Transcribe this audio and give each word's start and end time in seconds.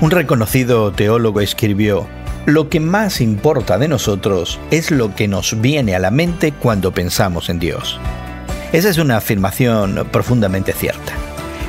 Un 0.00 0.10
reconocido 0.10 0.90
teólogo 0.92 1.42
escribió, 1.42 2.08
lo 2.46 2.70
que 2.70 2.80
más 2.80 3.20
importa 3.20 3.76
de 3.76 3.86
nosotros 3.86 4.58
es 4.70 4.90
lo 4.90 5.14
que 5.14 5.28
nos 5.28 5.60
viene 5.60 5.94
a 5.94 5.98
la 5.98 6.10
mente 6.10 6.52
cuando 6.52 6.94
pensamos 6.94 7.50
en 7.50 7.58
Dios. 7.58 8.00
Esa 8.72 8.88
es 8.88 8.96
una 8.96 9.18
afirmación 9.18 10.08
profundamente 10.10 10.72
cierta. 10.72 11.12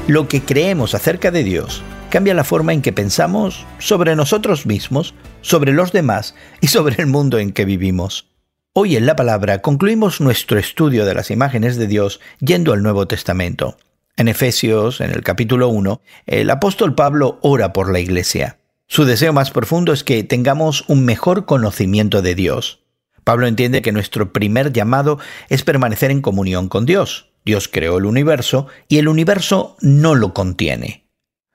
Lo 0.08 0.30
que 0.30 0.42
creemos 0.42 0.96
acerca 0.96 1.30
de 1.30 1.44
Dios 1.44 1.84
cambia 2.10 2.34
la 2.34 2.46
forma 2.46 2.72
en 2.72 2.82
que 2.82 2.94
pensamos 2.94 3.66
sobre 3.80 4.16
nosotros 4.16 4.66
mismos, 4.66 5.14
sobre 5.42 5.74
los 5.74 5.92
demás 5.92 6.34
y 6.62 6.68
sobre 6.68 6.96
el 7.00 7.08
mundo 7.08 7.38
en 7.38 7.52
que 7.52 7.66
vivimos. 7.66 8.28
Hoy 8.72 8.96
en 8.96 9.08
la 9.08 9.18
palabra 9.18 9.62
concluimos 9.62 10.22
nuestro 10.22 10.58
estudio 10.58 11.06
de 11.06 11.16
las 11.16 11.32
imágenes 11.32 11.76
de 11.76 11.88
Dios 11.88 12.22
yendo 12.40 12.72
al 12.72 12.82
Nuevo 12.82 13.10
Testamento. 13.10 13.76
En 14.22 14.28
Efesios, 14.28 15.02
en 15.02 15.10
el 15.10 15.24
capítulo 15.24 15.70
1, 15.70 16.00
el 16.28 16.52
apóstol 16.52 16.94
Pablo 16.94 17.40
ora 17.42 17.74
por 17.74 17.92
la 17.92 18.00
iglesia. 18.00 18.60
Su 18.86 19.04
deseo 19.04 19.34
más 19.34 19.50
profundo 19.50 19.94
es 19.94 20.04
que 20.04 20.24
tengamos 20.24 20.88
un 20.88 21.06
mejor 21.06 21.48
conocimiento 21.48 22.22
de 22.22 22.36
Dios. 22.36 22.84
Pablo 23.24 23.48
entiende 23.48 23.82
que 23.82 23.92
nuestro 23.92 24.32
primer 24.32 24.72
llamado 24.74 25.18
es 25.50 25.64
permanecer 25.64 26.12
en 26.12 26.22
comunión 26.22 26.70
con 26.70 26.86
Dios. 26.86 27.32
Dios 27.46 27.68
creó 27.68 27.98
el 27.98 28.06
universo 28.06 28.68
y 28.88 29.00
el 29.00 29.08
universo 29.08 29.76
no 29.82 30.14
lo 30.14 30.36
contiene. 30.36 31.08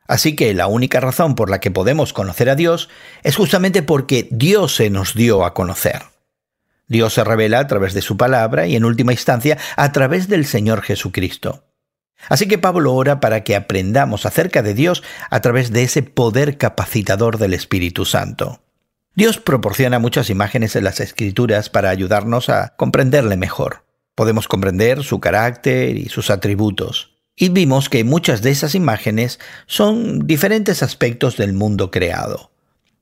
Así 0.08 0.34
que 0.34 0.52
la 0.52 0.66
única 0.66 0.98
razón 0.98 1.36
por 1.36 1.50
la 1.50 1.60
que 1.60 1.70
podemos 1.70 2.12
conocer 2.12 2.50
a 2.50 2.56
Dios 2.56 2.88
es 3.22 3.36
justamente 3.36 3.84
porque 3.84 4.26
Dios 4.32 4.74
se 4.74 4.90
nos 4.90 5.14
dio 5.14 5.44
a 5.44 5.54
conocer. 5.54 6.02
Dios 6.88 7.14
se 7.14 7.22
revela 7.22 7.60
a 7.60 7.68
través 7.68 7.94
de 7.94 8.02
su 8.02 8.16
palabra 8.16 8.66
y 8.66 8.74
en 8.74 8.84
última 8.84 9.12
instancia 9.12 9.56
a 9.76 9.92
través 9.92 10.26
del 10.26 10.46
Señor 10.46 10.82
Jesucristo. 10.82 11.65
Así 12.28 12.48
que 12.48 12.58
Pablo 12.58 12.94
ora 12.94 13.20
para 13.20 13.44
que 13.44 13.56
aprendamos 13.56 14.26
acerca 14.26 14.62
de 14.62 14.74
Dios 14.74 15.02
a 15.30 15.40
través 15.40 15.70
de 15.72 15.82
ese 15.82 16.02
poder 16.02 16.58
capacitador 16.58 17.38
del 17.38 17.54
Espíritu 17.54 18.04
Santo. 18.04 18.60
Dios 19.14 19.38
proporciona 19.38 19.98
muchas 19.98 20.28
imágenes 20.28 20.76
en 20.76 20.84
las 20.84 21.00
Escrituras 21.00 21.70
para 21.70 21.90
ayudarnos 21.90 22.48
a 22.48 22.74
comprenderle 22.76 23.36
mejor. 23.36 23.84
Podemos 24.14 24.48
comprender 24.48 25.02
su 25.04 25.20
carácter 25.20 25.96
y 25.96 26.08
sus 26.08 26.30
atributos. 26.30 27.16
Y 27.34 27.50
vimos 27.50 27.88
que 27.88 28.02
muchas 28.02 28.42
de 28.42 28.50
esas 28.50 28.74
imágenes 28.74 29.38
son 29.66 30.26
diferentes 30.26 30.82
aspectos 30.82 31.36
del 31.36 31.52
mundo 31.52 31.90
creado. 31.90 32.50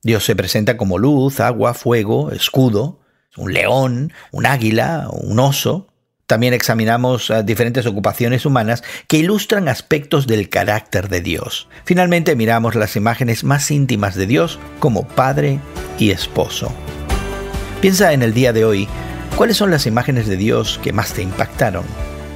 Dios 0.03 0.23
se 0.23 0.35
presenta 0.35 0.77
como 0.77 0.99
luz, 0.99 1.39
agua, 1.39 1.73
fuego, 1.73 2.31
escudo, 2.31 2.99
un 3.37 3.53
león, 3.53 4.13
un 4.31 4.45
águila, 4.45 5.07
un 5.11 5.39
oso, 5.39 5.87
también 6.27 6.53
examinamos 6.53 7.29
eh, 7.29 7.43
diferentes 7.43 7.85
ocupaciones 7.85 8.45
humanas 8.45 8.83
que 9.07 9.17
ilustran 9.17 9.67
aspectos 9.67 10.27
del 10.27 10.49
carácter 10.49 11.09
de 11.09 11.21
Dios. 11.21 11.67
Finalmente 11.83 12.35
miramos 12.35 12.75
las 12.75 12.95
imágenes 12.95 13.43
más 13.43 13.69
íntimas 13.71 14.15
de 14.15 14.25
Dios 14.25 14.59
como 14.79 15.07
Padre 15.07 15.59
y 15.99 16.11
Esposo. 16.11 16.73
Piensa 17.81 18.13
en 18.13 18.23
el 18.23 18.33
día 18.33 18.53
de 18.53 18.65
hoy, 18.65 18.87
¿cuáles 19.35 19.57
son 19.57 19.69
las 19.69 19.85
imágenes 19.85 20.27
de 20.27 20.37
Dios 20.37 20.79
que 20.83 20.93
más 20.93 21.13
te 21.13 21.21
impactaron? 21.21 21.83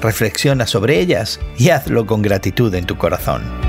Reflexiona 0.02 0.68
sobre 0.68 1.00
ellas 1.00 1.40
y 1.58 1.70
hazlo 1.70 2.06
con 2.06 2.22
gratitud 2.22 2.74
en 2.76 2.86
tu 2.86 2.98
corazón. 2.98 3.69